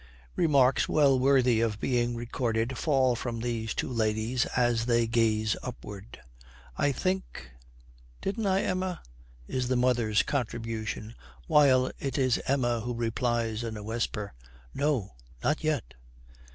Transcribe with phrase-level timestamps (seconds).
[0.35, 6.19] Remarks well worthy of being recorded fall from these two ladies as they gaze upward.
[6.75, 7.51] 'I think
[8.19, 9.03] didn't I, Emma?'
[9.47, 11.13] is the mother's contribution,
[11.45, 14.33] while it is Emma who replies in a whisper,
[14.73, 15.11] 'No,
[15.43, 15.93] not yet!'